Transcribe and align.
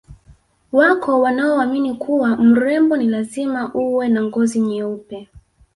Wako 0.71 1.21
wanaoamini 1.21 1.93
kuwa 1.93 2.35
mrembo 2.37 2.97
ni 2.97 3.07
lazima 3.07 3.73
uwe 3.73 4.07
na 4.07 4.23
ngozi 4.23 4.59
nyeupe 4.59 5.29